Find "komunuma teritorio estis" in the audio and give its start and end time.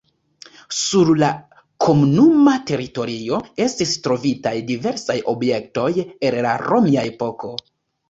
1.87-3.95